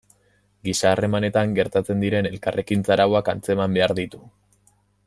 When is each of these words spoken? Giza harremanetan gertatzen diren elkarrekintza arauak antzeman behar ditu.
Giza 0.69 0.87
harremanetan 0.93 1.53
gertatzen 1.59 2.01
diren 2.05 2.31
elkarrekintza 2.31 2.97
arauak 2.97 3.31
antzeman 3.35 3.79
behar 3.79 3.97
ditu. 4.03 4.27